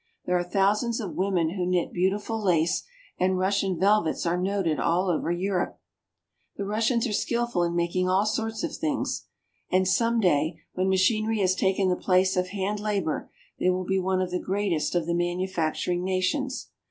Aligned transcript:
There 0.25 0.35
are 0.35 0.43
thousands 0.43 0.99
of 0.99 1.13
women 1.13 1.51
who 1.51 1.63
knit 1.63 1.93
beautiful 1.93 2.43
lace, 2.43 2.81
and 3.19 3.37
Russian 3.37 3.79
velvets 3.79 4.25
are 4.25 4.35
noted 4.41 4.79
all 4.79 5.09
over 5.11 5.29
Europe. 5.31 5.79
The 6.57 6.65
Russians 6.65 7.05
are 7.05 7.13
skillful 7.13 7.61
in 7.61 7.75
making 7.75 8.09
all 8.09 8.25
sorts 8.25 8.63
of 8.63 8.75
things, 8.75 9.27
Moscow. 9.71 9.77
343 9.77 9.77
and 9.77 9.87
some 9.87 10.19
day, 10.19 10.61
when 10.73 10.89
machinery 10.89 11.37
has 11.41 11.53
taken 11.53 11.89
the 11.89 11.95
place 11.95 12.35
of 12.35 12.47
hand 12.47 12.79
labor, 12.79 13.29
they 13.59 13.69
will 13.69 13.85
be 13.85 13.99
one 13.99 14.23
of 14.23 14.31
the 14.31 14.39
greatest 14.41 14.95
of 14.95 15.05
the 15.05 15.13
manu 15.13 15.45
facturing 15.45 16.01
nations. 16.03 16.71